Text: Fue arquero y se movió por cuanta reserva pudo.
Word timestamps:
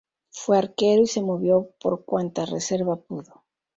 Fue 0.31 0.57
arquero 0.57 1.03
y 1.03 1.05
se 1.05 1.21
movió 1.21 1.73
por 1.79 2.05
cuanta 2.05 2.43
reserva 2.47 2.95
pudo. 2.95 3.43